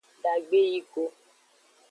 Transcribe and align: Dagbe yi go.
Dagbe 0.23 0.59
yi 0.71 0.79
go. 0.91 1.03